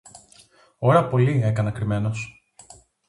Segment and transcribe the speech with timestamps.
[0.79, 2.41] Ώρα πολλή έκανα κρυμμένος